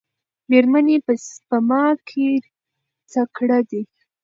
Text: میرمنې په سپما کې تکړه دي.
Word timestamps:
میرمنې 0.49 0.97
په 1.05 1.13
سپما 1.27 1.85
کې 2.07 2.29
تکړه 3.11 3.59
دي. 3.69 3.81